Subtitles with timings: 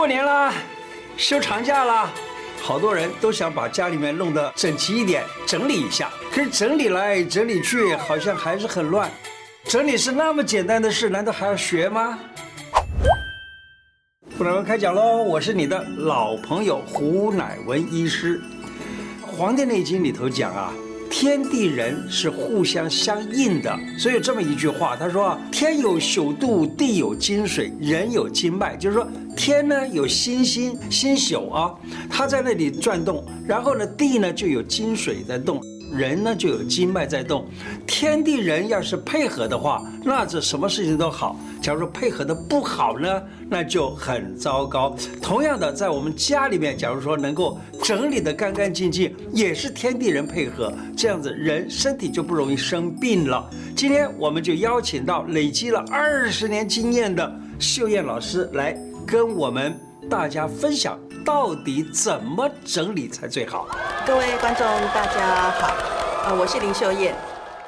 [0.00, 0.54] 过年啦，
[1.18, 2.10] 休长假啦，
[2.62, 6.10] 好多人都想把家里面弄得整齐一点，整理一下。
[6.32, 9.10] 可是整理来整理去，好像还是很乱。
[9.66, 12.18] 整理是那么简单的事，难道还要学吗？
[14.38, 15.18] 胡乃文开讲喽！
[15.22, 18.40] 我是你的老朋友胡乃文医师。
[19.26, 20.72] 《黄帝内经》里头讲啊。
[21.20, 29.06] 天地人是互相相应的，所以有这么一句话，他说：“天有九度，地有金水，人有经脉。”就是说，
[29.36, 31.74] 天呢有星星星宿啊，
[32.08, 35.60] 它在那里转动，然后呢，地呢就有金水在动。
[35.92, 37.46] 人呢就有经脉在动，
[37.86, 41.36] 天地人要是配合的话，那这什么事情都好。
[41.60, 44.96] 假如说配合的不好呢，那就很糟糕。
[45.20, 53.48] 同样的，在我们家里面，假如说能够整理得干干净净，也是天地人配合，这样子人身体就不容易生病了。
[53.76, 60.98] 今天我们就邀请到累积了二十年经验的秀燕老师来跟我们大家分享。
[61.24, 63.68] 到底怎么整理才最好？
[64.06, 65.74] 各位观众，大家好，
[66.24, 67.14] 呃，我是林秀燕。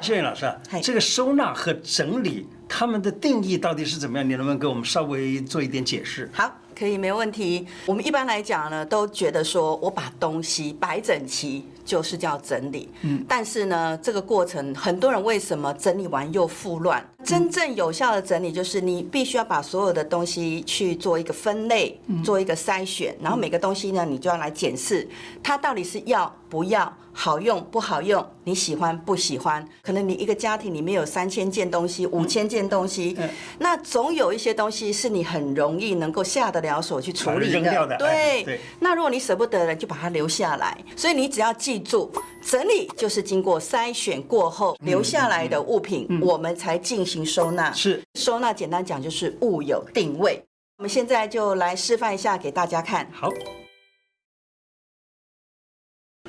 [0.01, 4.27] 秀燕老师，这个收纳和整理，他们的定义到底是怎么样？
[4.27, 6.29] 你能不能给我们稍微做一点解释？
[6.33, 6.51] 好。
[6.75, 7.67] 可以，没问题。
[7.85, 12.89] 我们一般来讲呢，都觉得说我把东西摆整齐就是叫整理。
[13.01, 17.03] 嗯，但是呢，这个过程很多人为什么整理完又复乱？
[17.23, 25.07] 真正有效的整理就是你必须要把所有的东西去做一个分类，做一个筛选，然后每个东西呢，你就要来检视
[25.41, 26.93] 它到底是要不要。
[27.15, 28.25] 好用不好用？
[28.43, 29.63] 你喜欢不喜欢？
[29.83, 33.15] 可能你一个家庭里面有三千件东西、五千件东西，
[33.59, 37.97] 那总有一些东西是你很容易能够下得了手去处理的。
[37.99, 40.75] 对，那如果你舍不得了，就把它留下来。
[40.95, 47.71] 所以你只要记住，整理就是经过筛选过后留下来的物品，我们才进行收纳。
[47.71, 50.43] 是收纳，简单讲就是物有定位。
[50.77, 53.09] 我们现在就来示范一下给大家看。
[53.11, 53.29] 好。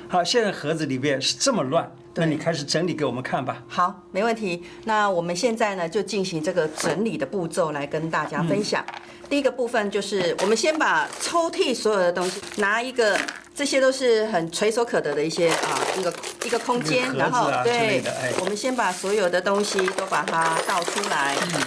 [0.07, 3.63] 好，现在盒子里边是这么乱，那你开始整理给我们看吧。
[3.67, 4.63] 好，没问题。
[4.83, 8.85] 那我们现在呢，就进行这个整理的步骤来跟大家分享。
[8.87, 13.19] 嗯、第一个部分就是，我们先把抽屉所有的东西拿一个，
[13.55, 16.13] 这些都是很垂手可得的一些啊，一个
[16.45, 21.37] 一个空间，啊、然后对，哎、我们先把所有的东西都把它倒出来。
[21.53, 21.61] 嗯，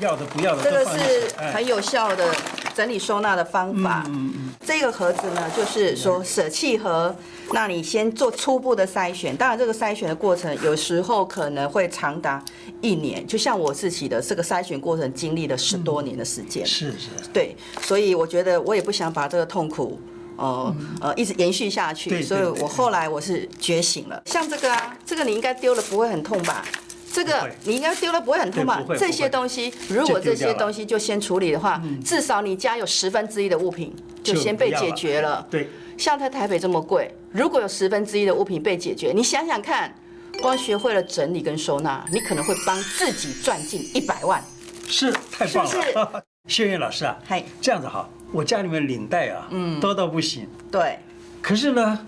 [0.00, 2.34] 要的不要的，这个是很有效的
[2.74, 4.02] 整理收纳的方法。
[4.08, 4.52] 嗯嗯。
[4.66, 7.14] 这个盒子呢，就是说舍弃盒。
[7.52, 12.44] 那你先做初步的筛选，当然这个筛选的过程有时候可能会长达
[12.82, 16.66] 一年，就像我自己的这个筛选过程经历了十多年的时间。
[16.66, 17.08] 是是。
[17.32, 19.98] 对，所以我觉得我也不想把这个痛苦，
[20.38, 24.22] 呃呃，一直延续下去，所以我后来我是觉醒了。
[24.24, 26.64] 像这个啊，这个你应该丢了不会很痛吧？
[27.12, 28.82] 这个你应该丢了不会很痛吧？
[28.98, 35.46] 这些东西，如果这些东西就先处理的话，至少你家有十分之一的物品就先被解决了。
[35.50, 35.68] 对。
[35.96, 39.92] 像在台北这么贵，如果有十分之一的物品被解决，你想想看，
[40.40, 44.40] 光学会了整理跟收纳，你可能会帮自己赚进一百万。
[44.86, 45.70] 是，太棒了。
[45.70, 46.22] 是不是？
[46.46, 50.46] 秀燕老师啊，嗨，这样子哈，我家里面领带啊，嗯，多到不行。
[50.70, 50.98] 对。
[51.40, 51.98] 可是呢，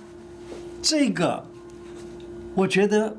[0.82, 1.44] 这个
[2.54, 3.16] 我觉得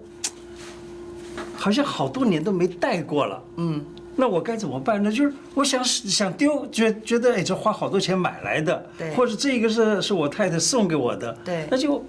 [1.55, 3.43] 好像好多年都没戴过了。
[3.57, 3.83] 嗯。
[4.13, 5.09] 那我该怎么办呢？
[5.09, 12.03] 就是我想想丢，觉觉得哎，这花好多钱买来的，对，或者这个是是我太太送给我的，对，那就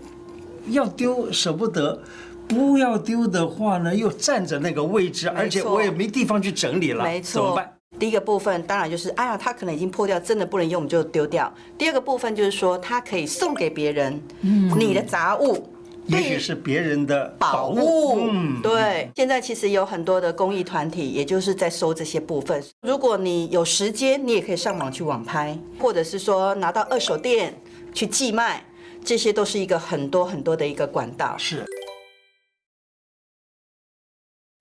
[0.67, 2.03] 要丢舍不得，
[2.49, 7.73] 不要丢的话呢，又占着那个位置，而且我也没地方去整理了，没错，怎么办？
[7.99, 11.53] 第一个部分当然就是，哎呀，它可能已经破掉，真的不能用，我们就丢掉。
[11.79, 15.69] 第二个部分就是说，它可以送给别人，嗯，你的杂物。
[16.09, 19.09] 也许是别人的宝物，嗯，对。
[19.15, 22.61] 现在其实有很多的公益团体，也就是在收这些部分。
[22.81, 27.55] 如果你有时间，你也可以上网去网拍，或者是说拿到二手店
[27.95, 28.65] 去寄卖，
[29.05, 31.37] 这些都是一个很多很多的一个管道。
[31.39, 31.65] 是。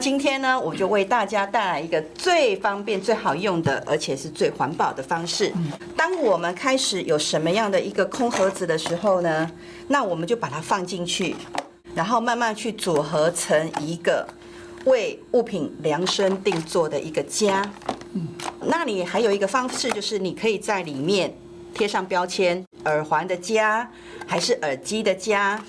[0.02, 5.54] 今天呢，我就为大家带来一个最方便、最好用的，而且是最环保的方式。
[5.96, 9.50] 当我们开始有什么样的一个空盒子的时候呢，
[9.88, 11.36] 那我们就把它放进去，
[11.94, 14.28] 然后慢慢去组合成一个
[14.86, 17.62] 为物品量身定做的一个家。
[18.14, 18.28] 嗯，
[18.60, 21.32] 那你还有一个方式，就是你可以在里面
[21.76, 23.88] 贴上标签：耳环的家，
[24.26, 25.64] 还是耳机的家？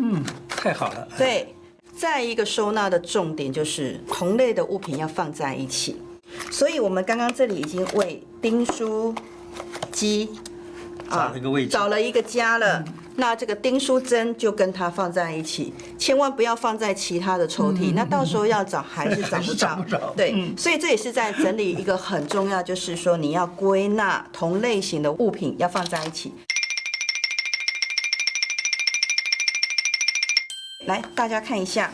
[0.00, 1.06] 嗯，太好了。
[1.16, 1.55] 对。
[1.96, 5.96] 再一个收纳的重点就是同类的物品要放在一起，
[6.50, 9.14] 所以我们刚刚这里已经为钉书
[9.90, 10.28] 机
[11.10, 12.84] 找了一个位置，找了一个家了。
[12.86, 19.54] 嗯、那这个钉书针就跟它放在一起，千万不要放在其他的抽屉，嗯、那到时候要找还是找不着。
[19.56, 26.32] 找不着对，嗯、所以这也是在整理一个很重要，就是说你要归纳同类型的物品要放在一起。
[30.86, 31.90] 来，大家看一下。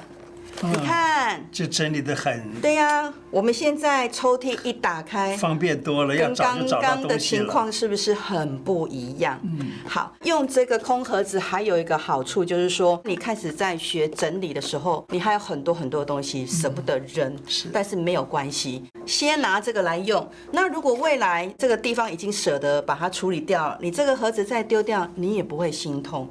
[0.64, 2.60] 你看，就整理的很。
[2.60, 6.28] 对呀，我们现在抽屉一打开，方便多了，要。
[6.28, 9.40] 跟刚刚的情况是不是很不一样？
[9.42, 20.30] 嗯，好，用这个空盒子还有一个好处就是说，你开始在学整理的时候，你还有很多很多东西舍不得扔，是，但是没有关系，先拿这个来用。
[20.52, 26.28] 那如果未来这个地方已经舍得把它处理掉了，你这个盒子再丢掉，你也不会心痛。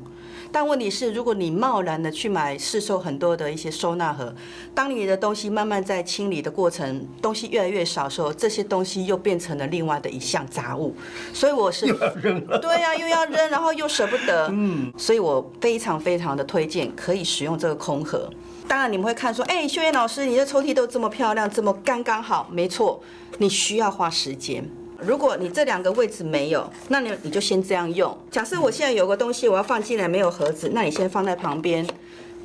[0.52, 4.34] 但问题是，如果你贸然的去买市售很多的一些收纳盒，
[4.76, 10.94] 当你的东西慢慢在清理的过程，东西越来越少的时候，这些东西又变成了另外的一项杂物。
[11.34, 14.48] 所以我是对呀，又要扔，然后又舍不得。
[14.52, 18.30] 嗯，所以我非常非常的推荐可以使用这个空盒。
[18.68, 23.02] 当然你们会看说，哎，秀燕老师，你的抽屉都这么漂亮，这么刚刚好，没错，
[23.38, 24.70] 你需要花时间。
[25.06, 28.16] 如果你这两个位置没有，那你你就先这样用。
[28.30, 31.86] 假设我现在有个东西我要放进来，没有盒子，那你先放在旁边，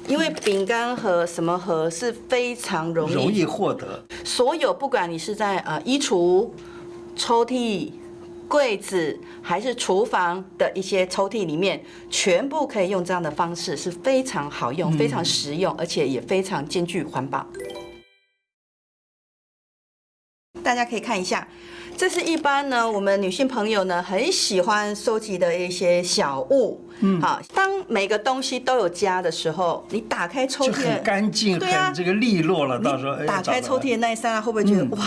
[0.08, 4.02] 因为饼干盒什么盒是非常容易容易获得。
[4.24, 6.48] 所有不管你是在呃衣橱、
[7.14, 7.92] 抽屉、
[8.48, 17.46] 柜子，还是厨房的一些抽屉里面，全部可以用这样的方式，是非常好用、非常实用，而且也非常兼具环保。
[20.66, 21.46] 大家可以看一下。
[21.96, 26.84] 这是一般呢，我们女性朋友呢很喜欢收集的一些小物。
[26.98, 32.80] 嗯，好，当每个东西都有家的时候，你打开抽屉就很干净，对啊，很这个利落了。
[32.80, 34.98] 到时候打开抽屉的那一刹那，会不会觉得哇？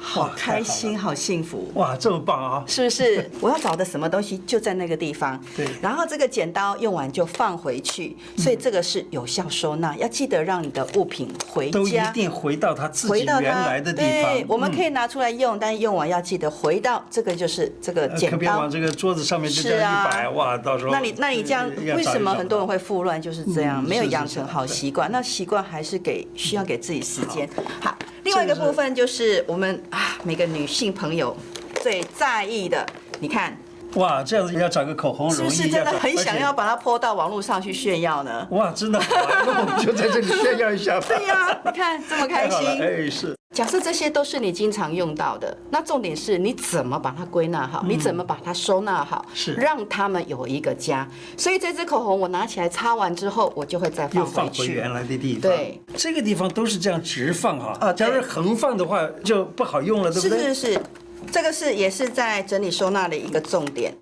[0.00, 1.70] 好开心，好，好幸福！
[1.74, 2.64] 哇，这么棒啊！
[2.66, 3.30] 是不是？
[3.40, 5.38] 我要找的什么东西就在那个地方。
[5.56, 5.66] 对。
[5.82, 9.96] 然后这个剪刀用完就放回去，所以这个是有效收纳。
[9.96, 14.10] 要记得让你的物品回家，都一定回到它自己原来的地方。
[14.10, 18.36] 对，我们可以拿出来用，嗯、但是用完要记得回到这个就是这个剪刀。
[18.36, 20.90] 可别往这个桌子上面就这样一摆，啊、哇，到时候。
[20.90, 23.20] 那你那你这样，为什么很多人会复乱？
[23.20, 25.10] 就是这样，嗯、没有养成好习惯。
[25.10, 27.48] 那习惯还是给需要给自己时间。
[27.80, 27.96] 好。
[28.28, 31.34] 另外一个部分就是我们啊，每个女性朋友
[31.82, 32.86] 最在意的，
[33.20, 33.56] 你看，
[33.94, 38.46] 哇，这样子要找个口红，是不是真的很想要把它泼到网络上去炫耀呢？
[38.50, 39.00] 哇，真的，
[39.46, 41.06] 那我们就在这里炫耀一下吧。
[41.08, 43.34] 对呀，你看这么开心，哎，是。
[43.54, 51.08] 假设这些都是你经常用到的，那重点是你怎么把它归纳好，你怎么把它收纳好，是让他们有一个家。
[51.36, 55.40] 所以这支口红我拿起来擦完之后，我就会再放回去，放回原来的地方。
[55.40, 57.76] 对，这个地方都是这样直放哈。
[57.80, 60.38] 啊，假如横放的话就不好用了，对不对？
[60.38, 60.82] 是是是，
[61.30, 63.92] 这个是也是在整理收纳的一个重点。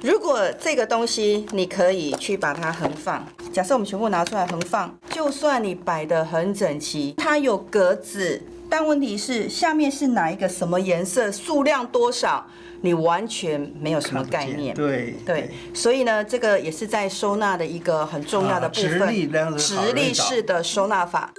[0.00, 8.42] 如果这个东西你可以去把它横放，假设我们全部拿出来横放，就算你摆得很整齐，它有格子。
[8.68, 12.44] 但问题是，下面是哪一个什么颜色，数量多少，
[12.80, 14.74] 你完全没有什么概念。
[14.74, 18.90] 对对，所以呢，这个也是在收纳的一个很重要的部分。
[18.90, 21.32] 直立直立式的收纳法。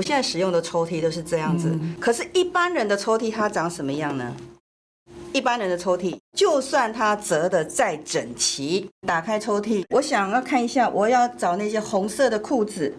[0.00, 4.34] 我现在使用的抽屉都是这样子，可是，一般人的抽屉它长什么样呢？
[5.34, 12.90] 一般人的抽屉，就算它折的再整齐，打开抽屉，我想要看一下，我要找那些红色的裤子，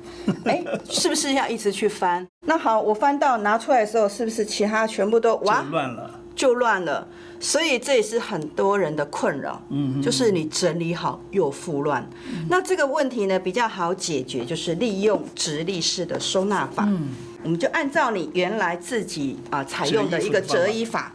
[0.45, 2.27] 哎， 是不是要一直去翻？
[2.45, 6.20] 那好，我翻到拿出来的时候，是不是其他全部都哇乱了？
[6.35, 7.07] 就乱了。
[7.39, 12.07] 所以这也是很多人的困扰，嗯，就是你整理好又复乱。
[12.47, 16.85] 那这个问题呢，比较好解决，就是利用直立式的收纳法。
[16.87, 17.09] 嗯，
[17.43, 21.13] 我们就按照你原来自己啊采用的一个折衣法。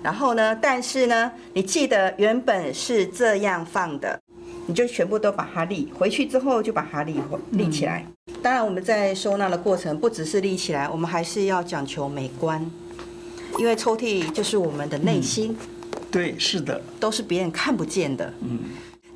[0.00, 4.20] 然后呢，但是呢，你记得原本是这样放的，
[4.66, 7.16] 你就全部都把它立回去之后，就把它立
[7.50, 8.06] 立起来。
[8.40, 12.64] 当然，我们在收纳的过程不只是立起来，我们还是要讲求美观，
[13.58, 15.56] 因为抽屉就是我们的内心。
[15.60, 18.32] 嗯、对，是的，都是别人看不见的。
[18.40, 18.58] 嗯。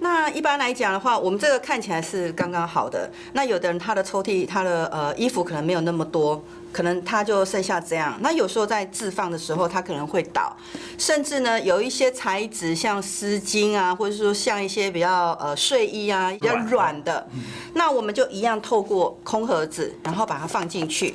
[0.00, 3.10] 那一般来讲的话，我们这个看起来是刚刚好的。
[3.32, 6.40] 那有的人他的抽屉，他的呃衣服可能没有那么多，
[6.72, 8.16] 可能他就剩下这样。
[8.20, 10.56] 那有时候在置放的时候，他可能会倒，
[10.96, 17.26] 甚至呢有一些材质像丝巾啊，或者说像一些比较呃睡衣啊比较软的，
[17.74, 21.12] 那我们就一样透过空盒子，然后把它放进去。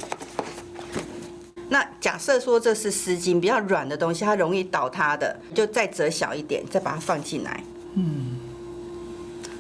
[1.73, 7.63] 那假设说这是丝巾比较软的东西，它容易倒塌的，就再折小一点，再把它放进来。
[7.95, 8.37] 嗯。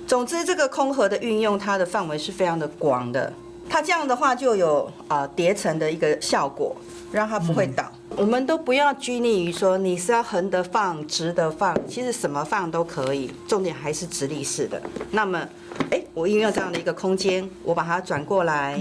[0.05, 3.33] 总之，这个空盒的运用，它的范围是非常的广的。
[3.67, 6.75] 它这样的话就有啊叠层的一个效果，
[7.11, 7.91] 让它不会倒。
[8.15, 14.79] 我们都不要拘泥于说你是要横的放、直的放，其实什么放都可以，重点还是直立式的。
[15.09, 15.49] 那么，
[15.89, 18.79] 哎，我运用这样的一个空间，我把它转过来，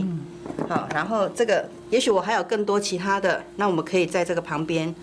[0.69, 1.69] 好，然后这个。
[1.91, 4.95] 也许我还有更多其他的，那我们可以在这个旁边。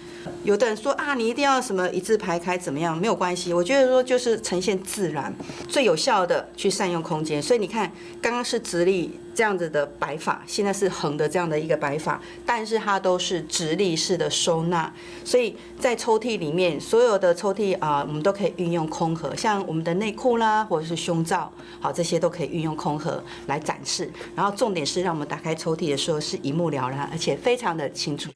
[0.43, 2.97] 有的人说啊，你一定要什么一字排开怎么样？
[2.97, 5.33] 没有关系，我觉得说就是呈现自然，
[5.67, 7.41] 最有效的去善用空间。
[7.41, 7.91] 所以你看，
[8.21, 14.91] 刚刚是直立这样子的摆法，现在是横的这样的一个摆法，但是它都是直立式的收纳。
[15.25, 24.09] 所以在抽屉里面，所有的抽屉啊，我们都可以运用空盒，像我们的内裤啦，或者是胸罩，好，这些都可以运用空盒来展示。
[24.35, 28.31] 然后重点是让我们打开抽屉的时候是一目了然，而且非常的清楚。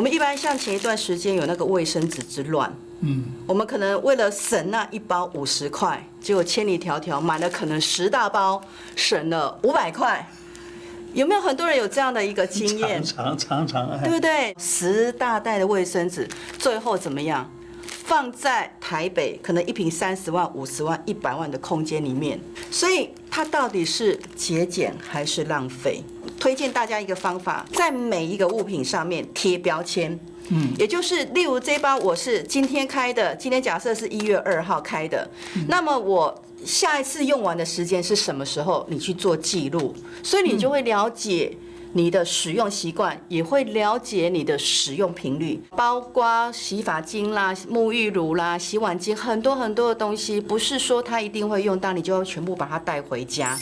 [0.00, 8.58] 我们一般像前一段时间有那个卫生纸之乱，嗯，我们可能为了省那一包五十块，结果千里迢迢买了可能十大包，
[8.96, 10.26] 省了五百块。
[11.12, 13.04] 有没有很多人有这样的一个经验？
[13.04, 14.56] 常常常常，对不对？
[14.58, 16.26] 十大袋的卫生纸，
[16.58, 17.46] 最后怎么样？
[17.82, 22.38] 放在台北，可能一瓶三十万、五十万、一百万的空间里面，
[22.70, 26.02] 所以它到底是节俭还是浪费？
[26.38, 30.18] 推荐大家一个方法，在每一个物品上面贴标签，
[30.48, 35.30] 嗯，也就是例如这包我是今天开的，今天假设是一月二号开的，
[35.68, 38.86] 那么我下一次用完的时间是什么时候？
[38.88, 41.56] 你去做记录，所以你就会了解。
[41.92, 53.58] 你的使用习惯也会了解你的使用频率，包括洗发精啦、沐浴乳啦、洗碗精，很多很多的东西，不是说它一定会用到，你就要全部把它带回家。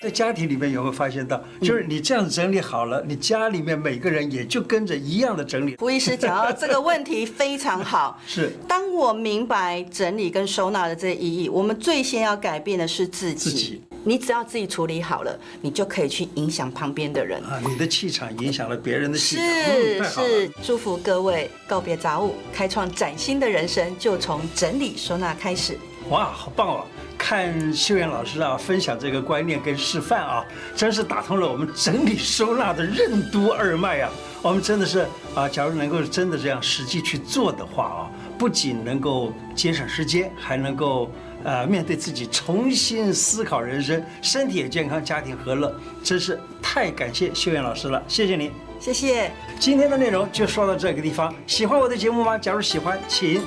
[0.00, 5.74] 在家庭里面有没有发现到，就是你这样整理好了，你家里面每个人也就跟着一样的整理。
[5.76, 8.52] 胡医师讲到 这个问题非常好，是。
[8.68, 13.50] 当我明白整理跟收纳的这个意义，我们最先要改变的是自己。
[13.50, 13.82] 自己。
[14.04, 17.60] 你只要自己处理好了，你就可以去影响旁边的人啊。
[17.66, 19.44] 你的气场影响了别人的气场。
[19.44, 25.76] 是是，祝福各位告别杂物，开创崭新的人生，就从整理收纳开始。
[26.08, 26.86] 哇，好棒哦！
[27.18, 30.44] 看秀艳老师啊，分享这个观念跟示范啊，
[30.76, 34.10] 真是打通了我们整理收纳的任督二脉啊！
[34.40, 38.00] 我们真的是啊，假如能够真的这样实际去做的话啊，
[38.38, 41.10] 不仅能够节省时间，还能够
[41.42, 49.30] 呃面对自己重新思考人生，身体也健康，家庭和乐，真是太感谢秀艳老师了，谢谢您，谢谢。
[49.58, 52.38] 今天的内容就说到这个地方，喜欢我的节目吗？
[52.38, 53.42] 假如喜欢，请。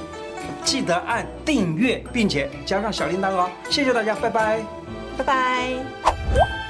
[0.63, 3.49] 记得按订阅，并且加上小铃铛哦！
[3.69, 4.59] 谢谢大家，拜拜，
[5.17, 6.60] 拜拜。